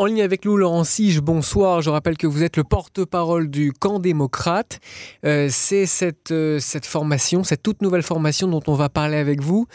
[0.00, 1.82] En ligne avec nous, Laurent Sige, bonsoir.
[1.82, 4.80] Je rappelle que vous êtes le porte-parole du camp démocrate.
[5.26, 9.42] Euh, c'est cette, euh, cette formation, cette toute nouvelle formation dont on va parler avec
[9.42, 9.66] vous.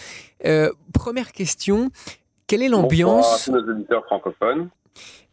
[0.46, 1.92] Euh, première question,
[2.48, 4.70] quelle est l'ambiance Bonsoir à tous nos auditeurs francophones.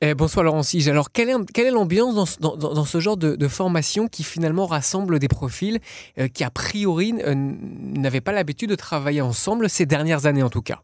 [0.02, 0.86] Eh, bonsoir Laurent Sige.
[0.90, 3.48] Alors, quelle est, quelle est l'ambiance dans, ce- dans- dans- dans ce genre de, de
[3.48, 5.78] formation qui finalement rassemble des profils
[6.18, 10.50] euh, qui, a priori, euh, n'avaient pas l'habitude de travailler ensemble ces dernières années en
[10.50, 10.82] tout cas?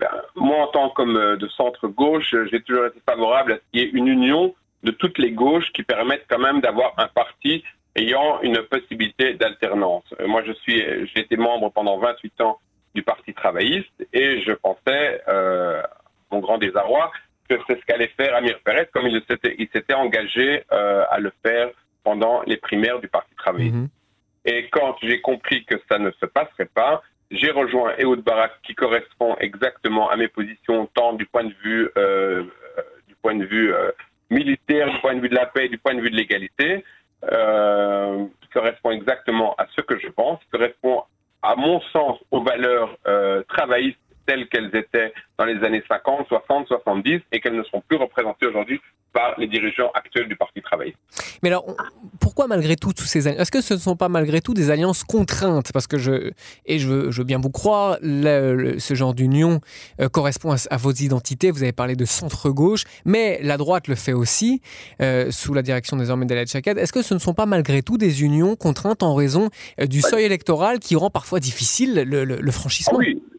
[0.00, 0.08] Ben,
[0.48, 3.80] moi, en tant que euh, de centre-gauche, euh, j'ai toujours été favorable à ce qu'il
[3.80, 7.64] y ait une union de toutes les gauches qui permettent quand même d'avoir un parti
[7.96, 10.04] ayant une possibilité d'alternance.
[10.20, 12.58] Euh, Moi, je suis, j'ai été membre pendant 28 ans
[12.94, 15.82] du Parti travailliste et je pensais, euh,
[16.30, 17.12] mon grand désarroi,
[17.48, 21.18] que c'est ce qu'allait faire Amir Pérez, comme il s'était, il s'était engagé euh, à
[21.18, 21.70] le faire
[22.04, 23.74] pendant les primaires du Parti travailliste.
[23.74, 23.88] Mhm.
[24.44, 28.74] Et quand j'ai compris que ça ne se passerait pas, j'ai rejoint Ehud Barak, qui
[28.74, 32.42] correspond exactement à mes positions, tant du point de vue, euh,
[32.78, 33.90] euh, du point de vue euh,
[34.30, 36.84] militaire, du point de vue de la paix, du point de vue de l'égalité,
[37.30, 41.02] euh, qui correspond exactement à ce que je pense, qui correspond,
[41.42, 43.98] à mon sens, aux valeurs euh, travaillistes
[44.28, 48.46] telles qu'elles étaient dans les années 50, 60, 70, et qu'elles ne sont plus représentées
[48.46, 48.78] aujourd'hui
[49.14, 50.98] par les dirigeants actuels du Parti travailliste.
[51.42, 51.64] Mais alors,
[52.20, 54.70] pourquoi malgré tout tous ces alliances Est-ce que ce ne sont pas malgré tout des
[54.70, 55.72] alliances contraintes?
[55.72, 56.30] Parce que je
[56.66, 59.60] et je veux, je veux bien vous croire, le- le- ce genre d'union
[60.02, 61.50] euh, correspond à, à vos identités.
[61.50, 64.60] Vous avez parlé de centre gauche, mais la droite le fait aussi
[65.00, 66.76] euh, sous la direction désormais d'Aled Chakad.
[66.76, 69.48] Est-ce que ce ne sont pas malgré tout des unions contraintes en raison
[69.80, 72.98] euh, du seuil électoral qui rend parfois difficile le, Ah franchissement?
[72.98, 73.37] Oui, est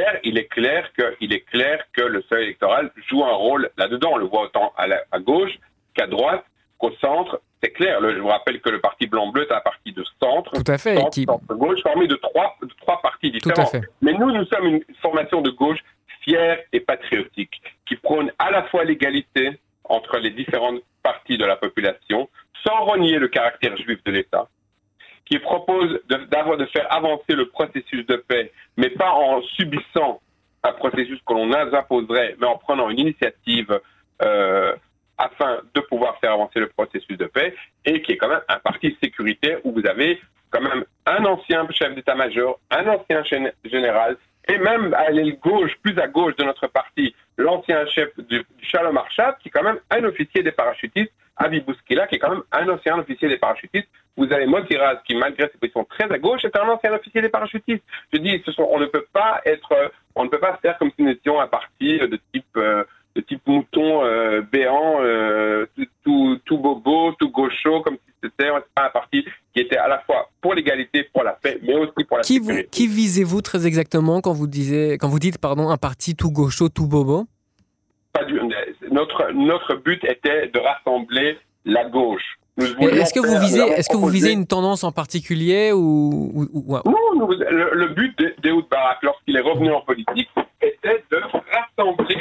[0.00, 3.70] clair, il est clair que, il est clair que le seuil électoral joue un rôle
[3.76, 4.10] là-dedans.
[4.12, 5.52] On le voit autant à, la- à gauche
[5.94, 6.44] qu'à droite
[6.78, 7.40] qu'au centre.
[7.62, 8.00] C'est clair.
[8.00, 10.78] Le- je vous rappelle que le parti blanc-bleu est un parti de centre, Tout à
[10.78, 10.96] fait.
[10.96, 13.68] centre, qui- centre-gauche, formé de trois, de trois partis tout différents.
[13.68, 13.82] à fait.
[14.00, 15.80] Mais nous, nous sommes une formation de gauche
[16.22, 21.56] fière et patriotique, qui prône à la fois l'égalité entre les différentes parties de la
[21.56, 22.28] population,
[22.66, 24.48] sans renier le caractère juif de l'État,
[25.30, 30.20] qui propose de, d'avoir, de faire avancer le processus de paix, mais pas en subissant
[30.62, 33.80] un processus que l'on imposerait, mais en prenant une initiative
[34.22, 34.74] euh,
[35.16, 37.54] afin de pouvoir faire avancer le processus de paix,
[37.84, 40.20] et qui est quand même un parti sécuritaire où vous avez
[40.50, 44.16] quand même un ancien chef d'état-major, un ancien gén- général,
[44.48, 48.64] et même à l'aile gauche, plus à gauche de notre parti, l'ancien chef du, du
[48.64, 48.98] Shalom
[49.40, 52.68] qui est quand même un officier des parachutistes, Avi Bouskila, qui est quand même un
[52.68, 53.88] ancien officier des parachutistes.
[54.16, 57.30] Vous avez Motiraz, qui malgré ses positions très à gauche, est un ancien officier des
[57.30, 57.82] parachutistes.
[58.12, 60.76] Je dis, ce sont, on ne peut pas être, euh, on ne peut pas faire
[60.78, 62.84] comme si nous étions un parti de type, euh,
[63.16, 68.50] de type mouton euh, béant, euh, tout, tout, tout bobo, tout gaucho, comme si c'était
[68.74, 69.24] pas un parti
[69.54, 72.38] qui était à la fois pour l'égalité, pour la paix, mais aussi pour la Qui,
[72.38, 72.68] vous, sécurité.
[72.70, 76.68] qui visez-vous très exactement quand vous, disiez, quand vous dites pardon, un parti tout gaucho,
[76.68, 77.24] tout bobo?
[78.12, 78.40] Pas du-
[78.90, 82.36] notre, notre but était de rassembler la gauche.
[82.58, 86.64] Est-ce que vous visez, est-ce que vous visez une tendance en particulier ou, ou- ou-
[86.74, 90.28] ou- Non, nous- le, le but de- d'Ehud Barak, lorsqu'il est revenu en politique,
[90.60, 91.20] était de
[91.54, 92.18] rassembler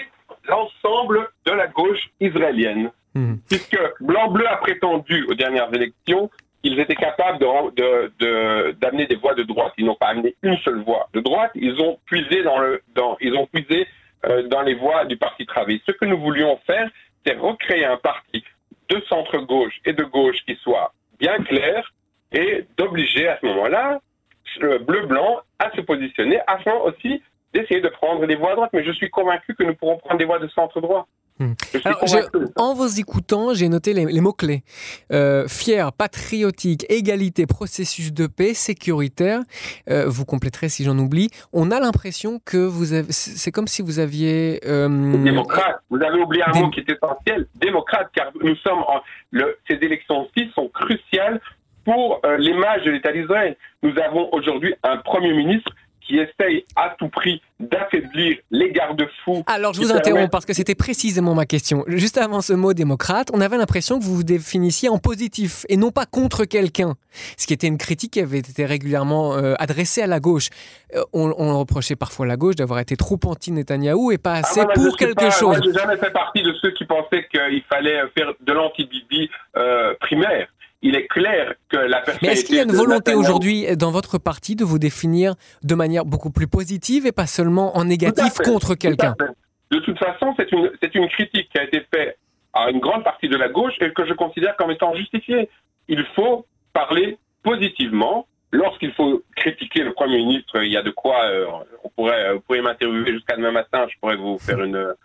[0.47, 2.91] l'ensemble de la gauche israélienne.
[3.15, 3.39] Mhm.
[3.49, 6.29] Puisque Blanc-Bleu a prétendu aux dernières élections
[6.63, 9.73] qu'ils étaient capables de- de- de- d'amener des voix de droite.
[9.77, 11.51] Ils n'ont pas amené une seule voix de droite.
[11.55, 13.87] Ils ont puisé dans le, dans, ils ont puisé
[14.25, 15.85] euh, dans les voix du Parti travailliste.
[15.87, 16.89] Ce que nous voulions faire,
[17.25, 18.43] c'est recréer un parti
[18.89, 21.93] de centre-gauche et de gauche qui soit bien clair
[22.31, 23.99] et d'obliger à ce moment-là
[24.59, 27.21] le bleu-blanc à se positionner afin aussi
[27.53, 28.71] d'essayer de prendre des voix à droite.
[28.73, 31.07] Mais je suis convaincu que nous pourrons prendre des voix de centre-droit.
[31.39, 31.53] Hmm.
[31.85, 32.03] Alors.
[32.57, 34.63] En vous écoutant, j'ai noté les, les mots-clés.
[35.13, 39.41] Euh, fier, patriotique, égalité, processus de paix, sécuritaire.
[39.89, 41.29] Euh, vous compléterez si j'en oublie.
[41.53, 43.11] On a l'impression que vous avez.
[43.11, 44.59] C'est comme si vous aviez.
[44.65, 44.87] euh,
[45.23, 45.81] Démocrate.
[45.89, 47.47] Vous avez oublié un mot qui est essentiel.
[47.55, 48.99] Démocrate, car nous sommes en,
[49.31, 51.39] le, ces élections-ci sont cruciales
[51.85, 53.55] pour l'image de l'État d'Israël.
[53.81, 55.71] Nous avons aujourd'hui un Premier ministre
[56.09, 59.43] qui essaye à tout prix d'affaiblir les garde-fous.
[59.45, 61.83] Alors, je vous interromps parce que c'était précisément ma question.
[61.87, 65.77] Juste avant ce mot démocrate, on avait l'impression que vous vous définissiez en positif et
[65.77, 66.95] non pas contre quelqu'un.
[67.37, 70.49] Ce qui était une critique qui avait été régulièrement euh, adressée à la gauche.
[70.95, 74.39] Euh, on, on reprochait parfois à la gauche d'avoir été trop anti-Netanyahou et pas Ah,
[74.39, 75.57] assez moi, pour quelque pas- chose.
[75.57, 79.93] Moi, j'ai jamais fait partie de ceux qui pensaient qu'il fallait faire de l'anti-Bibi euh,
[79.99, 80.47] primaire.
[80.81, 82.27] Il est clair que la personnalité...
[82.27, 85.75] Mais est-ce qu'il y a une volonté aujourd'hui dans votre parti de vous définir de
[85.75, 89.15] manière beaucoup plus positive et pas seulement en négatif fait, contre quelqu'un.
[89.71, 90.51] De toute façon, c'est
[90.95, 92.17] une, critique qui a été faite
[92.53, 95.49] à une grande partie de la gauche et que je considère comme étant justifiée.
[95.87, 98.25] Il faut parler positivement.
[98.51, 101.23] Lorsqu'il faut critiquer le Premier ministre, il y a de quoi.
[101.25, 101.45] euh,
[101.83, 103.85] on pourrait, vous pourriez m'interviewer jusqu'à demain matin.
[103.87, 104.95] Je pourrais vous faire une,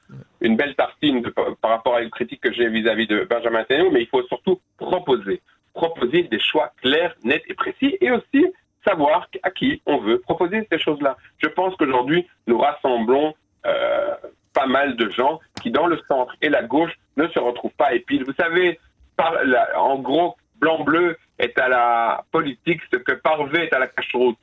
[0.41, 1.23] une belle tartine
[1.61, 4.61] par rapport à une critique que j'ai vis-à-vis de Benjamin Netanyahu, mais il faut surtout
[4.79, 5.43] proposer.
[5.75, 8.47] Proposer des choix clairs, nets et précis et aussi
[8.87, 11.17] savoir à qui on veut proposer ces choses-là.
[11.39, 13.35] Je pense qu'aujourd'hui, nous rassemblons
[13.67, 14.15] euh,
[14.53, 17.91] pas mal de gens qui, dans le centre et la gauche, ne se retrouvent pas.
[18.07, 18.79] Puis, vous savez,
[19.77, 24.39] en gros, blanc-bleu est à la politique ce que parvé est à la cache-route.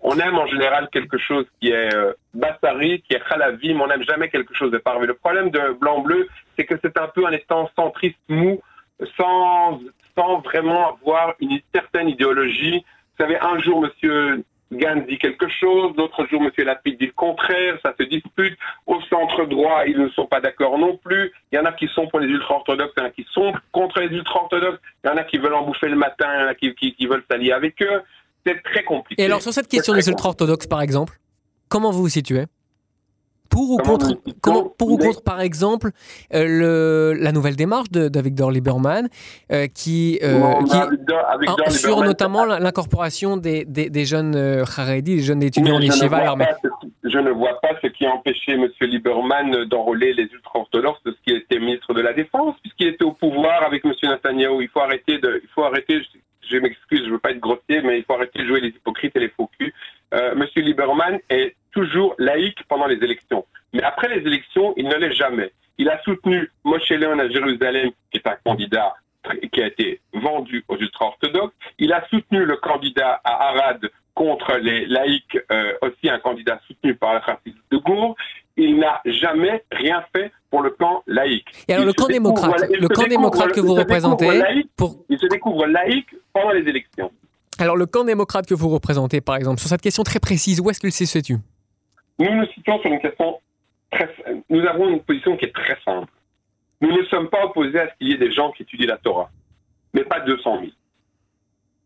[0.00, 3.86] On aime en général quelque chose qui est euh, bassari, qui est khalavi, mais on
[3.88, 5.06] n'aime jamais quelque chose de parvé.
[5.06, 8.60] Le problème de blanc-bleu, c'est que c'est un peu un état centriste mou,
[9.16, 9.80] sans,
[10.16, 12.84] sans vraiment avoir une certaine idéologie.
[13.18, 16.50] Vous savez, un jour, monsieur Gantz dit quelque chose, d'autres jours, M.
[16.64, 18.58] Lapide dit le contraire, ça se dispute.
[18.86, 21.32] Au centre droit, ils ne sont pas d'accord non plus.
[21.52, 23.52] Il y en a qui sont pour les ultra-orthodoxes, il y en a qui sont
[23.72, 26.44] contre les ultra-orthodoxes, il y en a qui veulent en bouffer le matin, il y
[26.44, 28.02] en a qui, qui veulent s'allier avec eux.
[28.44, 29.22] C'est très compliqué.
[29.22, 31.14] Et alors, sur cette question des ultra-orthodoxes, par exemple,
[31.68, 32.44] comment vous vous situez?
[33.48, 34.14] Pour ou, contre,
[34.76, 35.90] pour ou contre, par exemple,
[36.34, 39.08] euh, le, la nouvelle démarche d'Avigdor Lieberman,
[39.52, 40.52] euh, qui, euh,
[41.66, 46.18] qui sur notamment l'incorporation des, des, des, jeunes euh, Haredi, des jeunes étudiants en yeshiva
[46.18, 46.46] à l'armée.
[47.04, 48.68] Je ne vois pas ce qui a empêché M.
[48.80, 53.12] Lieberman d'enrôler les ultra-orthodoxes de ce qui était ministre de la Défense, puisqu'il était au
[53.12, 53.92] pouvoir avec M.
[54.02, 54.62] Netanyahu.
[54.62, 56.00] Il faut arrêter de, il faut arrêter,
[56.48, 58.68] je, m'excuse, je ne veux pas être grossier, mais il faut arrêter de jouer les
[58.68, 59.72] hypocrites et les faux culs.
[60.14, 60.46] Euh, M.
[60.56, 63.44] Lieberman est toujours laïque pendant les élections.
[63.74, 65.52] Mais après les élections, il ne l'est jamais.
[65.78, 68.94] Il a soutenu Moshe Leon à Jérusalem, qui est un candidat
[69.52, 71.54] qui a été vendu aux ultra-orthodoxes.
[71.78, 76.94] Il a soutenu le candidat à Arad contre les laïcs, euh, aussi un candidat soutenu
[76.94, 78.16] par le racisme de Gour.
[78.56, 81.48] Il n'a jamais rien fait pour le camp laïque.
[81.68, 84.42] Et alors le camp démocrate, le camp démocrate que vous représentez,
[84.76, 85.04] pour...
[85.10, 87.10] il se découvre laïque pendant les élections.
[87.58, 90.70] Alors le camp démocrate que vous représentez, par exemple, sur cette question très précise, où
[90.70, 91.36] est-ce qu'il se situe?
[92.18, 93.40] Nous nous situons sur une question
[93.90, 94.14] très...
[94.48, 96.12] Nous avons une position qui est très simple.
[96.80, 98.98] Nous ne sommes pas opposés à ce qu'il y ait des gens qui étudient la
[98.98, 99.30] Torah,
[99.94, 100.72] mais pas 200 000.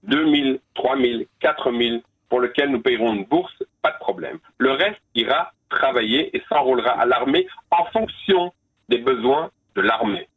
[0.04, 4.38] 2 000, 3 000, 4 000, pour lesquels nous payerons une bourse, pas de problème.
[4.58, 8.52] Le reste ira travailler et s'enrôlera à l'armée en fonction
[8.88, 10.28] des besoins de l'armée.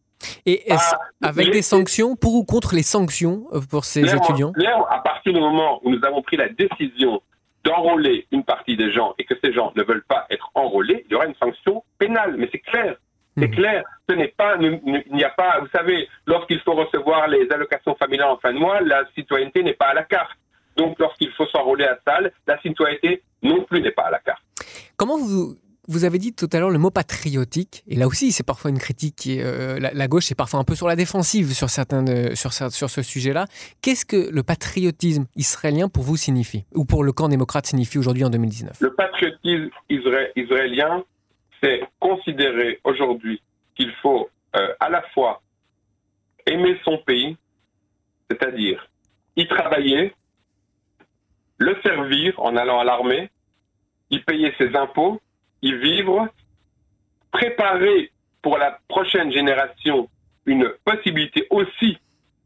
[0.45, 4.53] Et est-ce ah, avec des sanctions, pour ou contre les sanctions euh, pour ces étudiants?
[4.89, 7.21] À partir du moment où nous avons pris la décision
[7.63, 11.11] d'enrôler une partie des gens et que ces gens ne veulent pas être enrôlés, il
[11.11, 12.35] y aura une sanction pénale.
[12.37, 12.97] Mais c'est clair.
[13.37, 13.55] C'est mhm.
[13.55, 17.95] clair, ce n'est pas, il n'y a pas, vous savez, lorsqu'il faut recevoir les allocations
[17.95, 20.37] familiales en fin de mois, la citoyenneté n'est pas à la carte.
[20.77, 24.43] Donc, lorsqu'il faut s'enrôler à salle, la citoyenneté non plus n'est pas à la carte.
[24.97, 25.55] Comment vous,
[25.93, 28.79] vous avez dit tout à l'heure le mot patriotique, et là aussi c'est parfois une
[28.79, 32.89] critique euh, la, gauche est parfois un peu sur la défensive sur, certains sur, sur
[32.89, 33.45] ce sujet-là.
[33.81, 38.23] Qu'est-ce que le patriotisme israélien pour vous signifie, ou pour le camp démocrate signifie aujourd'hui
[38.23, 39.69] en 2019 Le patriotisme
[40.35, 41.03] israélien,
[41.61, 43.41] c'est considérer aujourd'hui
[43.75, 45.41] qu'il faut euh, à la fois
[46.45, 47.37] aimer son pays,
[48.29, 48.89] c'est-à-dire
[49.35, 50.13] y travailler,
[51.57, 53.29] le servir en allant à l'armée,
[54.09, 55.21] y payer ses impôts,
[55.63, 56.27] y vivre,
[57.31, 58.11] préparer
[58.43, 60.09] pour la prochaine génération
[60.45, 61.97] une possibilité aussi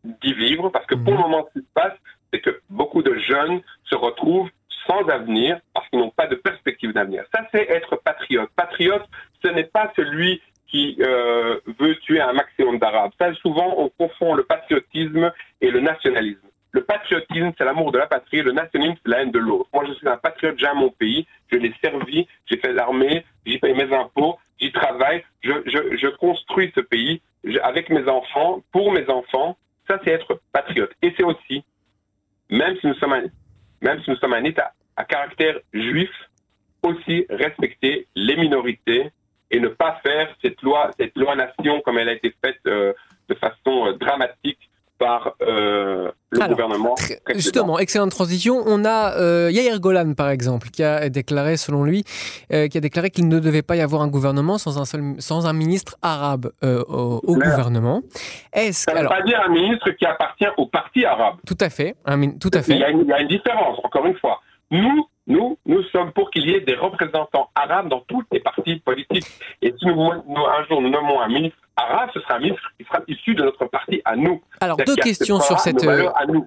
[0.06, 1.24] d'y vivre, parce que pour le mhm.
[1.24, 1.98] moment, ce qui se passe,
[2.32, 4.50] c'est que beaucoup de jeunes se retrouvent
[4.86, 7.24] sans avenir parce qu'ils n'ont pas de perspective d'avenir.
[7.34, 8.50] Ça, c'est être patriote.
[8.56, 9.06] Patriote,
[9.44, 13.12] ce n'est pas celui qui euh, veut tuer un maximum d'Arabes.
[13.20, 16.47] Ça, souvent, on confond le patriotisme et le nationalisme.
[16.78, 18.44] Le patriotisme, c'est l'amour de la patrie.
[18.44, 19.68] Le nationalisme, c'est la haine de l'autre.
[19.74, 21.26] Moi, je suis un patriote, j'aime mon pays.
[21.52, 25.24] Je l'ai servi, j'ai fait l'armée, j'y paye mes impôts, j'y travaille.
[25.42, 27.20] Je, construis ce pays
[27.64, 29.58] avec mes enfants, pour mes enfants.
[29.88, 30.92] Ça, c'est être patriote.
[31.02, 31.64] Et c'est aussi,
[32.52, 33.24] même si nous sommes un,
[33.82, 36.12] même si nous sommes un État à caractère juif,
[36.84, 39.10] aussi respecter les minorités
[39.50, 42.94] et ne pas faire cette loi, cette loi nation comme elle a été faite euh,
[43.30, 44.67] de façon euh, dramatique
[44.98, 46.96] par euh, le gouvernement.
[47.34, 48.64] Justement, excellente transition.
[48.66, 52.04] On a euh, Yair Golan, par exemple, qui a déclaré, selon lui,
[52.52, 55.16] euh, qui a déclaré qu'il ne devait pas y avoir un gouvernement sans un, seul,
[55.20, 58.02] sans un ministre arabe au, gouvernement.
[58.54, 61.36] Est-ce, Ça ne veut pas dire un ministre qui appartient au parti arabe.
[61.46, 61.96] Tout à fait.
[62.06, 62.74] Un, tout à fait.
[62.74, 64.42] Il y, a une, il y a une différence, encore une fois.
[64.72, 68.78] Nous, nous, nous sommes pour qu'il y ait des représentants arabes dans tous les partis
[68.78, 69.28] politiques.
[69.62, 72.86] Et si nous, un jour nous nommons un ministre arabe, ce sera un ministre qui
[72.86, 74.42] sera issu de notre parti à nous.
[74.62, 75.86] Alors deux questions sur cette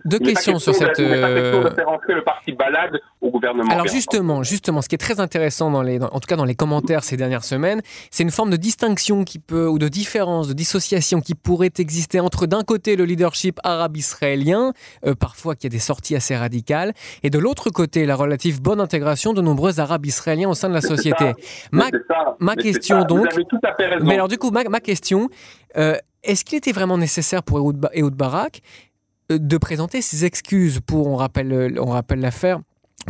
[0.04, 3.70] deux questions sur cette de, de faire entrer le parti balade au gouvernement.
[3.72, 6.56] Alors justement, justement, ce qui est très intéressant dans les, en tout cas dans les
[6.56, 10.52] commentaires ces dernières semaines, c'est une forme de distinction qui peut ou de différence, de
[10.52, 14.72] dissociation qui pourrait exister entre d'un côté le leadership arabe israélien,
[15.06, 18.80] euh, parfois qui a des sorties assez radicales, et de l'autre côté la relative bonne
[18.80, 21.32] intégration de nombreux Arabes israéliens au sein de la société.
[21.72, 21.86] Ma,
[22.38, 23.26] ma question donc.
[24.02, 25.28] Mais alors du coup, ma, ma question,
[25.76, 27.58] euh, est-ce qu'il était vraiment nécessaire pour
[27.92, 28.60] Ehud Barak
[29.32, 32.60] euh, de présenter ses excuses pour, on rappelle, on rappelle l'affaire,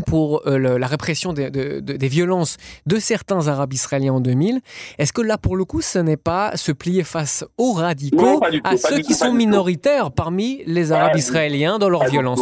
[0.07, 4.61] pour euh, la répression des, des, violences de certains Arabes israéliens en 2000.
[4.97, 8.79] Est-ce que là, pour le coup, ce n'est pas se plier face aux radicaux, à
[8.79, 12.41] ceux qui sont minoritaires parmi les Arabes israéliens dans leur violence?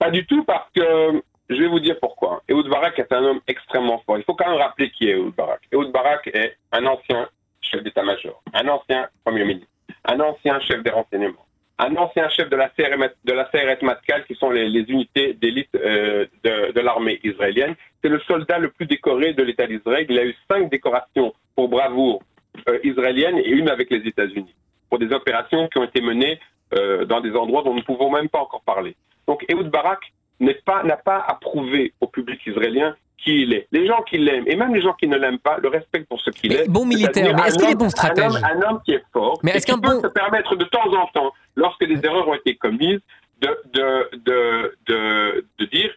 [0.00, 2.42] Pas du tout, parce que je vais vous dire pourquoi.
[2.48, 4.18] Ehud Barak est un homme extrêmement fort.
[4.18, 5.60] Il faut quand même rappeler qui est Ehud Barak.
[5.72, 7.28] Ehud Barak est un ancien
[7.60, 9.68] chef d'état-major, un ancien premier ministre,
[10.04, 11.44] un ancien chef des renseignements
[11.78, 15.74] un ancien chef de la CRS, de la CRS Matkal, qui sont les, unités d'élite
[15.74, 17.74] euh, de, l'armée israélienne.
[18.02, 20.06] C'est le soldat le plus décoré de l'État d'Israël.
[20.08, 22.22] Il a eu cinq décorations pour bravoure
[22.68, 24.54] euh, israélienne et une avec les États-Unis,
[24.88, 26.38] pour des opérations qui ont été menées
[26.74, 28.94] euh, dans des endroits dont nous ne pouvons même pas encore parler.
[29.26, 33.66] Donc Ehud Barak n'a pas, pas à prouver au public israélien qui il est.
[33.72, 36.20] Les gens qui l'aiment, et même les gens qui ne l'aiment pas, le respectent pour
[36.20, 36.68] ce qu'il est.
[36.68, 39.66] Bon militaire, mais est-ce qu'il est bon stratège un homme, qui est fort, mais est-ce
[39.66, 43.00] qu'il peut se permettre de temps en temps, lorsque des erreurs ont été commises,
[43.40, 45.90] de, de, de, de, de dire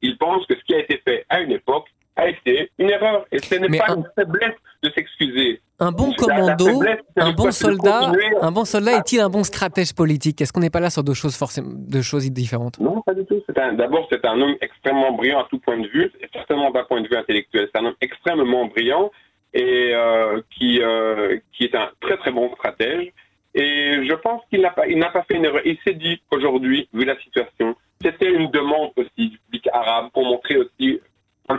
[0.00, 1.86] qu'il pense que ce qui a été fait à une époque
[2.16, 3.26] a été une erreur.
[3.32, 5.60] Et ce n'est pas une faiblesse de s'excuser.
[5.78, 6.82] Un bon commando,
[7.16, 8.12] un bon soldat,
[8.42, 10.40] un bon soldat est-il un bon stratège politique?
[10.40, 12.78] Est-ce qu'on n'est pas là sur deux choses forcément, deux choses différentes?
[12.78, 13.42] Non, pas du tout.
[13.54, 17.00] D'abord, c'est un homme extrêmement brillant à tout point de vue, et certainement d'un point
[17.00, 17.68] de vue intellectuel.
[17.72, 19.10] C'est un homme extrêmement brillant
[19.54, 23.12] et euh, qui euh, qui est un très très bon stratège.
[23.54, 25.62] Et je pense qu'il n'a pas, il n'a pas fait une erreur.
[25.64, 30.24] Il s'est dit qu'aujourd'hui, vu la situation, c'était une demande aussi du public arabe pour
[30.24, 31.00] montrer aussi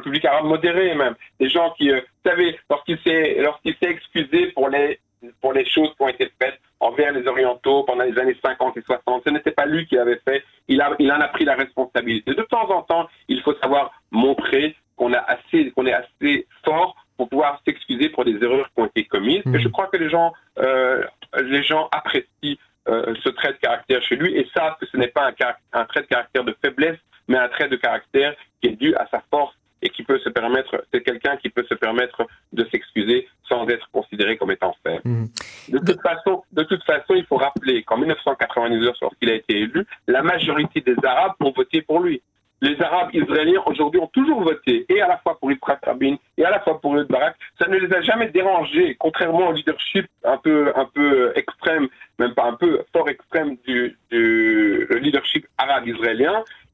[0.01, 3.91] le public arabe modéré même, des gens qui, euh, vous savez, lorsqu'il s'est, lorsqu'il s'est
[3.91, 5.00] excusé pour les,
[5.39, 8.81] pour les choses qui ont été faites envers les orientaux pendant les années 50 et
[8.81, 11.55] 60, ce n'était pas lui qui l'avait fait, il, a, il en a pris la
[11.55, 12.34] responsabilité.
[12.34, 16.96] De temps en temps, il faut savoir montrer qu'on a assez, qu'on est assez fort
[17.17, 19.43] pour pouvoir s'excuser pour des erreurs qui ont été commises.
[19.53, 21.03] Et je crois que les gens, euh,
[21.43, 25.08] les gens apprécient euh, ce trait de caractère chez lui et savent que ce n'est
[25.08, 25.34] pas un,
[25.74, 29.08] un trait de caractère de faiblesse, mais un trait de caractère qui est dû à
[29.12, 33.27] sa force et qui peut se permettre, c'est quelqu'un qui peut se permettre de s'excuser
[33.47, 35.01] sans être considéré comme étant faible.
[35.05, 35.27] Mhm.
[35.69, 39.85] De toute façon, de toute façon, il faut rappeler qu'en 1999, lorsqu'il a été élu,
[40.07, 42.21] la majorité des Arabes ont voté pour lui.
[42.63, 46.45] Les Arabes israéliens aujourd'hui ont toujours voté, et à la fois pour Yitzhak Rabin, et
[46.45, 47.35] à la fois pour le Barak.
[47.57, 51.88] Ça ne les a jamais dérangés, contrairement au leadership un peu, un peu extrême,
[52.19, 54.30] même pas un peu fort extrême du, du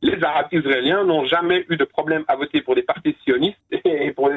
[0.01, 4.11] les Arabes israéliens n'ont jamais eu de problème à voter pour des partis sionistes et,
[4.11, 4.29] pour,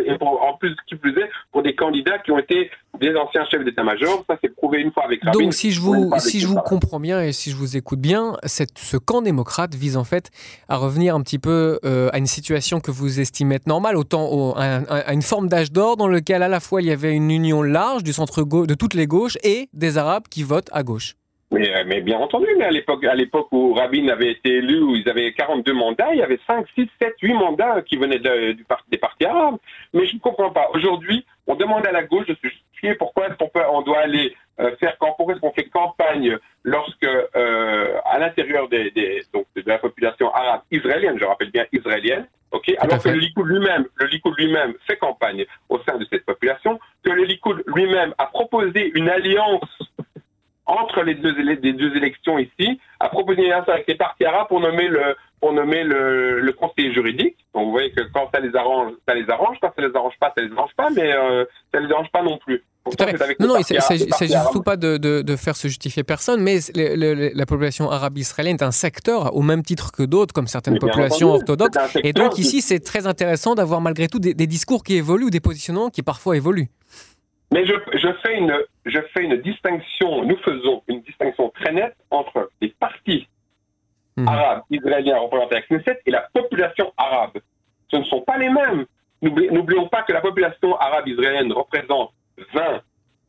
[0.43, 4.25] en plus, qui plus est, pour des candidats qui ont été des anciens chefs d'état-major.
[4.29, 5.39] Ça, s'est prouvé une fois avec Rabin.
[5.39, 8.37] Donc, si je vous, si je vous comprends bien et si je vous écoute bien,
[8.45, 10.31] cette, ce camp démocrate vise en fait
[10.69, 14.55] à revenir un petit peu euh, à une situation que vous estimez être normale, autant
[14.57, 17.63] à, une forme d'âge d'or dans lequel à la fois il y avait une union
[17.63, 21.15] large du centre de toutes les gauches et des Arabes qui votent à gauche.
[21.53, 24.81] Mais, euh, mais, bien entendu, mais à l'époque, à l'époque où Rabin avait été élu,
[24.83, 28.21] où ils avaient 42 mandats, il y avait 5, 6, 7, 8 mandats qui venaient
[28.55, 29.57] du parti, des partis arabes.
[29.93, 30.69] Mais je ne comprends pas.
[30.75, 33.99] Aujourd'hui, on demande à la gauche de se justifier pourquoi est-ce qu'on peut, on doit
[33.99, 39.47] aller euh, faire pourquoi est-ce qu'on fait campagne lorsque euh, à l'intérieur des, des, donc
[39.57, 43.87] de la population arabe israélienne, je rappelle bien israélienne, ok, alors que le Likoud lui-même,
[43.97, 48.27] le Likoud lui-même fait campagne au sein de cette population, que le Likoud lui-même a
[48.27, 49.90] proposé une alliance
[50.71, 54.49] entre les deux, les deux élections ici, a proposé une alliance avec les partis arabes
[54.49, 57.37] pour nommer le, pour nommer le, le, conseiller juridique.
[57.55, 59.57] Donc vous voyez que quand ça les arrange, ça les arrange.
[59.61, 62.23] Quand ça les arrange pas, ça les arrange pas, mais euh, ça les arrange pas
[62.23, 62.63] non plus.
[63.41, 66.59] non, non, il ne s'agit surtout pas de, de, de, faire se justifier personne, mais
[66.75, 71.33] la population arabe israélienne est un secteur au même titre que d'autres, comme certaines populations
[71.33, 71.77] orthodoxes.
[72.05, 75.41] Et donc ici, c'est très intéressant d'avoir malgré tout des, des discours qui évoluent des
[75.41, 76.69] positionnements qui parfois évoluent.
[77.53, 78.55] Mais je, je, fais une,
[78.87, 83.29] je fais une distinction, nous faisons une distinction très nette entre les partis
[84.17, 84.29] hmm.
[84.29, 87.39] arabes israéliens représentés à Knesset et la population arabe.
[87.91, 88.87] Ce ne sont pas les mêmes.
[89.23, 92.13] N'oublions pas que la population arabe israélienne représente
[92.55, 92.81] 20%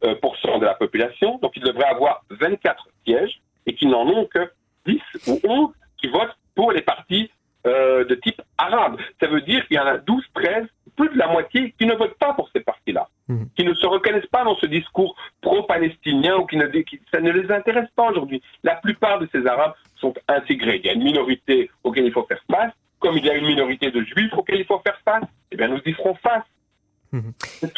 [0.03, 4.51] euh, de la population, donc ils devraient avoir 24 sièges et qu'ils n'en ont que
[4.85, 7.29] 10 ou 11 qui votent pour les partis
[7.67, 8.97] euh, de type arabe.
[9.19, 11.93] Ça veut dire qu'il y en a 12, 13, plus de la moitié qui ne
[11.93, 13.49] votent pas pour ces partis-là, mhm.
[13.55, 16.67] qui ne se reconnaissent pas dans ce discours pro-palestinien ou qui ne,
[17.11, 18.41] ça ne les intéresse pas aujourd'hui.
[18.63, 20.79] La plupart de ces Arabes sont intégrés.
[20.83, 23.45] Il y a une minorité auquel il faut faire face, comme il y a une
[23.45, 25.23] minorité de Juifs auxquels il faut faire face.
[25.51, 26.43] Eh bien, nous y ferons face.
[27.11, 27.33] Mhm.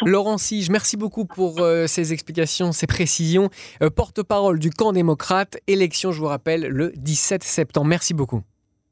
[0.06, 3.50] Laurent Sige, merci beaucoup pour euh, ces explications, ces précisions.
[3.82, 7.86] Euh, porte-parole du camp démocrate, élection, je vous rappelle, le 17 septembre.
[7.86, 8.42] Merci beaucoup.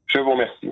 [0.07, 0.62] Je vous remercie.